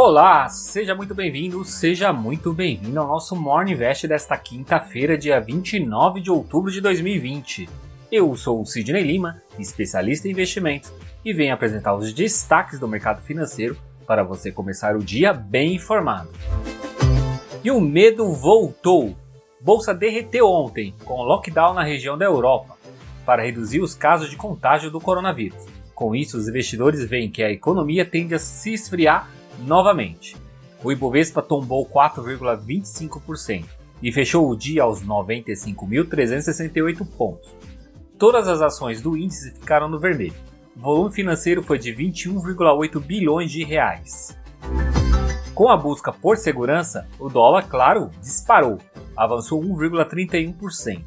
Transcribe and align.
Olá, 0.00 0.48
seja 0.48 0.94
muito 0.94 1.12
bem-vindo, 1.12 1.64
seja 1.64 2.12
muito 2.12 2.52
bem-vindo 2.52 3.00
ao 3.00 3.08
nosso 3.08 3.34
Morning 3.34 3.72
Invest 3.72 4.06
desta 4.06 4.36
quinta-feira, 4.36 5.18
dia 5.18 5.40
29 5.40 6.20
de 6.20 6.30
outubro 6.30 6.70
de 6.70 6.80
2020. 6.80 7.68
Eu 8.10 8.36
sou 8.36 8.62
o 8.62 8.64
Sidney 8.64 9.02
Lima, 9.02 9.42
especialista 9.58 10.28
em 10.28 10.30
investimentos, 10.30 10.92
e 11.24 11.32
venho 11.32 11.52
apresentar 11.52 11.96
os 11.96 12.12
destaques 12.12 12.78
do 12.78 12.86
mercado 12.86 13.22
financeiro 13.22 13.76
para 14.06 14.22
você 14.22 14.52
começar 14.52 14.94
o 14.94 15.02
dia 15.02 15.32
bem 15.32 15.74
informado. 15.74 16.30
E 17.64 17.68
o 17.68 17.80
medo 17.80 18.32
voltou. 18.32 19.16
Bolsa 19.60 19.92
derreteu 19.92 20.46
ontem, 20.46 20.94
com 21.04 21.24
lockdown 21.24 21.74
na 21.74 21.82
região 21.82 22.16
da 22.16 22.24
Europa, 22.24 22.76
para 23.26 23.42
reduzir 23.42 23.80
os 23.80 23.96
casos 23.96 24.30
de 24.30 24.36
contágio 24.36 24.92
do 24.92 25.00
coronavírus. 25.00 25.66
Com 25.92 26.14
isso, 26.14 26.38
os 26.38 26.46
investidores 26.46 27.02
veem 27.04 27.28
que 27.28 27.42
a 27.42 27.50
economia 27.50 28.04
tende 28.04 28.32
a 28.32 28.38
se 28.38 28.72
esfriar 28.72 29.28
novamente. 29.58 30.36
O 30.82 30.90
Ibovespa 30.92 31.42
tombou 31.42 31.84
4,25% 31.86 33.64
e 34.02 34.12
fechou 34.12 34.48
o 34.48 34.56
dia 34.56 34.84
aos 34.84 35.04
95.368 35.04 37.04
pontos. 37.16 37.54
Todas 38.18 38.48
as 38.48 38.60
ações 38.60 39.00
do 39.02 39.16
índice 39.16 39.52
ficaram 39.52 39.88
no 39.88 39.98
vermelho. 39.98 40.34
O 40.76 40.80
volume 40.80 41.10
financeiro 41.12 41.60
foi 41.62 41.78
de 41.78 41.92
21,8 41.92 43.00
bilhões 43.00 43.50
de 43.50 43.64
reais. 43.64 44.36
Com 45.54 45.68
a 45.68 45.76
busca 45.76 46.12
por 46.12 46.36
segurança, 46.36 47.08
o 47.18 47.28
dólar, 47.28 47.68
claro, 47.68 48.10
disparou, 48.22 48.78
avançou 49.16 49.60
1,31%. 49.60 51.02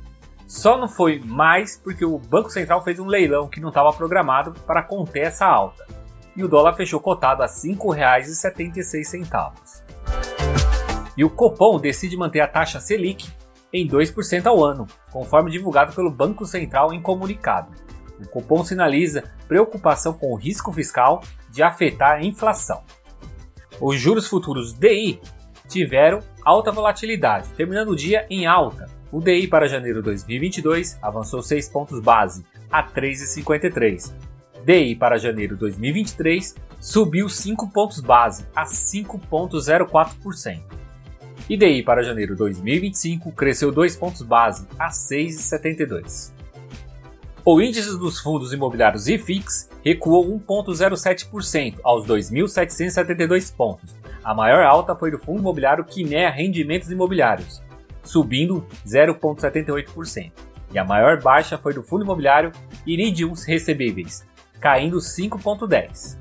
Só 0.45 0.77
não 0.77 0.89
foi 0.89 1.19
mais 1.19 1.77
porque 1.77 2.03
o 2.03 2.19
Banco 2.19 2.49
Central 2.49 2.83
fez 2.83 2.99
um 2.99 3.05
leilão 3.05 3.47
que 3.47 3.61
não 3.61 3.69
estava 3.69 3.93
programado 3.93 4.51
para 4.67 4.83
conter 4.83 5.27
essa 5.27 5.45
alta. 5.45 6.00
E 6.35 6.43
o 6.43 6.47
dólar 6.47 6.73
fechou 6.73 6.99
cotado 6.99 7.43
a 7.43 7.45
R$ 7.45 7.51
5,76. 7.51 9.83
E 11.17 11.23
o 11.23 11.29
Copom 11.29 11.79
decide 11.79 12.17
manter 12.17 12.39
a 12.39 12.47
taxa 12.47 12.79
Selic 12.79 13.29
em 13.73 13.87
2% 13.87 14.45
ao 14.45 14.63
ano, 14.63 14.87
conforme 15.11 15.51
divulgado 15.51 15.93
pelo 15.93 16.11
Banco 16.11 16.45
Central 16.45 16.93
em 16.93 17.01
comunicado. 17.01 17.71
O 18.19 18.27
Copom 18.27 18.63
sinaliza 18.63 19.23
preocupação 19.47 20.13
com 20.13 20.31
o 20.31 20.35
risco 20.35 20.71
fiscal 20.71 21.21
de 21.49 21.63
afetar 21.63 22.13
a 22.13 22.23
inflação. 22.23 22.83
Os 23.79 23.99
juros 23.99 24.27
futuros 24.27 24.73
DI 24.73 25.19
tiveram 25.67 26.19
alta 26.45 26.71
volatilidade, 26.71 27.49
terminando 27.55 27.89
o 27.89 27.95
dia 27.95 28.25
em 28.29 28.45
alta. 28.45 28.87
O 29.11 29.19
DI 29.19 29.47
para 29.47 29.67
janeiro 29.67 30.01
2022 30.01 30.97
avançou 31.01 31.41
6 31.41 31.69
pontos 31.69 31.99
base 31.99 32.45
a 32.71 32.83
3,53. 32.83 34.30
DI 34.63 34.95
para 34.95 35.17
janeiro 35.17 35.57
2023 35.57 36.55
subiu 36.79 37.27
5 37.27 37.69
pontos 37.71 37.99
base 37.99 38.45
a 38.55 38.65
5,04%. 38.65 40.61
E 41.49 41.57
DI 41.57 41.83
para 41.83 42.03
janeiro 42.03 42.35
2025 42.35 43.31
cresceu 43.31 43.71
2 43.71 43.95
pontos 43.95 44.21
base 44.21 44.67
a 44.77 44.89
6,72. 44.89 46.31
O 47.43 47.59
índice 47.59 47.97
dos 47.97 48.19
fundos 48.19 48.53
imobiliários 48.53 49.07
IFIX 49.07 49.69
recuou 49.83 50.39
1,07% 50.39 51.79
aos 51.83 52.05
2.772 52.05 53.53
pontos. 53.55 53.95
A 54.23 54.35
maior 54.35 54.63
alta 54.63 54.95
foi 54.95 55.09
do 55.09 55.17
fundo 55.17 55.39
imobiliário 55.39 55.83
Kinea 55.83 56.29
Rendimentos 56.29 56.91
Imobiliários, 56.91 57.61
subindo 58.03 58.63
0,78%. 58.85 60.31
E 60.71 60.77
a 60.77 60.85
maior 60.85 61.19
baixa 61.19 61.57
foi 61.57 61.73
do 61.73 61.81
fundo 61.83 62.03
imobiliário 62.03 62.51
Iridium 62.85 63.33
Recebíveis, 63.33 64.23
caindo 64.61 64.97
5,10%. 64.97 66.17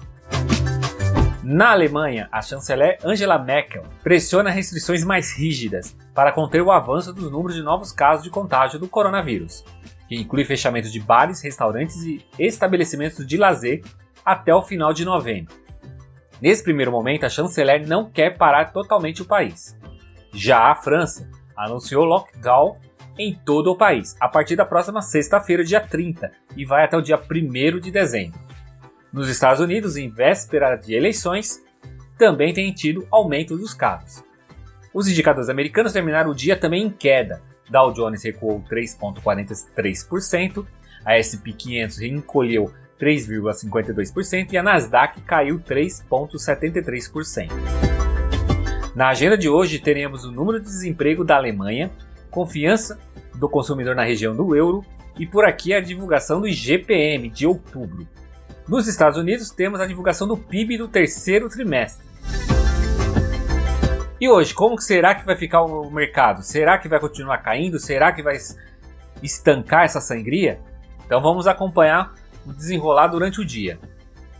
Na 1.44 1.70
Alemanha, 1.72 2.28
a 2.32 2.42
chanceler 2.42 2.98
Angela 3.04 3.38
Merkel 3.38 3.82
pressiona 4.02 4.50
restrições 4.50 5.04
mais 5.04 5.32
rígidas 5.36 5.96
para 6.14 6.32
conter 6.32 6.62
o 6.62 6.70
avanço 6.72 7.12
dos 7.12 7.30
números 7.30 7.54
de 7.54 7.62
novos 7.62 7.92
casos 7.92 8.24
de 8.24 8.30
contágio 8.30 8.78
do 8.78 8.88
coronavírus 8.88 9.64
que 10.10 10.16
inclui 10.16 10.44
fechamento 10.44 10.90
de 10.90 10.98
bares, 10.98 11.40
restaurantes 11.40 12.02
e 12.02 12.26
estabelecimentos 12.36 13.24
de 13.24 13.36
lazer 13.36 13.80
até 14.24 14.52
o 14.52 14.60
final 14.60 14.92
de 14.92 15.04
novembro. 15.04 15.54
Nesse 16.42 16.64
primeiro 16.64 16.90
momento, 16.90 17.24
a 17.24 17.28
chanceler 17.28 17.86
não 17.86 18.10
quer 18.10 18.36
parar 18.36 18.72
totalmente 18.72 19.22
o 19.22 19.24
país. 19.24 19.78
Já 20.34 20.64
a 20.64 20.74
França 20.74 21.30
anunciou 21.56 22.04
lockdown 22.04 22.76
em 23.18 23.34
todo 23.34 23.70
o 23.70 23.76
país 23.76 24.16
a 24.20 24.28
partir 24.28 24.56
da 24.56 24.64
próxima 24.64 25.02
sexta-feira, 25.02 25.64
dia 25.64 25.80
30, 25.80 26.30
e 26.56 26.64
vai 26.64 26.84
até 26.84 26.96
o 26.96 27.02
dia 27.02 27.18
1 27.18 27.80
de 27.80 27.90
dezembro. 27.90 28.38
Nos 29.12 29.28
Estados 29.28 29.60
Unidos, 29.60 29.96
em 29.96 30.08
véspera 30.08 30.76
de 30.76 30.94
eleições, 30.94 31.62
também 32.18 32.52
tem 32.52 32.72
tido 32.72 33.06
aumento 33.10 33.56
dos 33.56 33.74
casos. 33.74 34.22
Os 34.92 35.08
indicadores 35.08 35.48
americanos 35.48 35.92
terminaram 35.92 36.30
o 36.30 36.34
dia 36.34 36.56
também 36.56 36.84
em 36.84 36.90
queda, 36.90 37.42
Dow 37.70 37.92
Jones 37.92 38.24
recuou 38.24 38.60
3,43%, 38.62 40.66
a 41.04 41.16
S&P 41.16 41.52
500 41.52 42.00
encolheu 42.02 42.72
3,52% 43.00 44.52
e 44.52 44.58
a 44.58 44.62
Nasdaq 44.62 45.20
caiu 45.22 45.58
3,73%. 45.60 47.50
Na 48.94 49.08
agenda 49.08 49.38
de 49.38 49.48
hoje 49.48 49.78
teremos 49.78 50.24
o 50.24 50.32
número 50.32 50.58
de 50.58 50.66
desemprego 50.66 51.24
da 51.24 51.36
Alemanha, 51.36 51.90
confiança 52.30 52.98
do 53.34 53.48
consumidor 53.48 53.94
na 53.94 54.04
região 54.04 54.34
do 54.34 54.54
euro 54.54 54.84
e 55.18 55.26
por 55.26 55.44
aqui 55.44 55.74
a 55.74 55.80
divulgação 55.80 56.40
do 56.40 56.48
IGPM 56.48 57.28
de 57.28 57.46
outubro. 57.46 58.06
Nos 58.68 58.86
Estados 58.86 59.18
Unidos 59.18 59.50
temos 59.50 59.80
a 59.80 59.86
divulgação 59.86 60.28
do 60.28 60.36
PIB 60.36 60.78
do 60.78 60.88
terceiro 60.88 61.48
trimestre. 61.48 62.06
E 64.20 64.28
hoje, 64.28 64.54
como 64.54 64.78
será 64.80 65.14
que 65.14 65.24
vai 65.24 65.34
ficar 65.34 65.62
o 65.62 65.90
mercado? 65.90 66.42
Será 66.42 66.78
que 66.78 66.88
vai 66.88 67.00
continuar 67.00 67.38
caindo? 67.38 67.78
Será 67.78 68.12
que 68.12 68.22
vai 68.22 68.36
estancar 69.22 69.84
essa 69.84 70.00
sangria? 70.00 70.60
Então 71.04 71.20
vamos 71.20 71.46
acompanhar 71.46 72.14
o 72.46 72.52
desenrolar 72.52 73.08
durante 73.08 73.40
o 73.40 73.44
dia. 73.44 73.78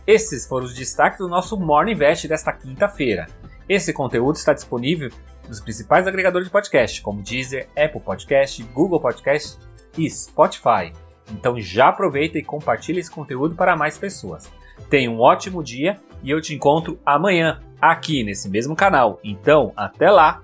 Esses 0.05 0.47
foram 0.47 0.65
os 0.65 0.73
destaques 0.73 1.19
do 1.19 1.27
nosso 1.27 1.59
Morning 1.59 1.91
Invest 1.93 2.27
desta 2.27 2.53
quinta-feira. 2.53 3.27
Esse 3.67 3.91
conteúdo 3.91 4.35
está 4.35 4.53
disponível 4.53 5.09
nos 5.47 5.59
principais 5.59 6.07
agregadores 6.07 6.47
de 6.47 6.51
podcast, 6.51 7.01
como 7.01 7.21
Deezer, 7.21 7.67
Apple 7.77 8.01
Podcast, 8.01 8.63
Google 8.63 8.99
Podcast 8.99 9.57
e 9.97 10.09
Spotify. 10.09 10.93
Então 11.31 11.59
já 11.59 11.89
aproveita 11.89 12.37
e 12.37 12.43
compartilha 12.43 12.99
esse 12.99 13.11
conteúdo 13.11 13.55
para 13.55 13.75
mais 13.75 13.97
pessoas. 13.97 14.51
Tenha 14.89 15.09
um 15.09 15.19
ótimo 15.19 15.63
dia 15.63 15.97
e 16.23 16.29
eu 16.29 16.41
te 16.41 16.53
encontro 16.53 16.99
amanhã 17.05 17.61
aqui 17.81 18.23
nesse 18.23 18.49
mesmo 18.49 18.75
canal. 18.75 19.19
Então, 19.23 19.73
até 19.75 20.09
lá! 20.09 20.41